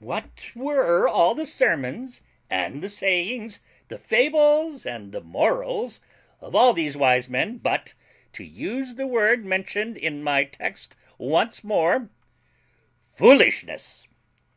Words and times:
What 0.00 0.50
were 0.56 1.06
all 1.06 1.36
the 1.36 1.46
sermons 1.46 2.20
and 2.50 2.82
the 2.82 2.88
savings, 2.88 3.60
the 3.86 3.98
fables 3.98 4.84
and 4.84 5.12
the 5.12 5.20
morals 5.20 6.00
of 6.40 6.56
all 6.56 6.72
these 6.72 6.96
wise 6.96 7.28
men, 7.28 7.58
but, 7.58 7.94
to 8.32 8.42
use 8.42 8.96
the 8.96 9.06
word 9.06 9.44
mentioned 9.44 9.96
in 9.96 10.24
my 10.24 10.42
text 10.42 10.96
once 11.18 11.62
more, 11.62 12.10
FOOLISHNESS? 13.14 14.08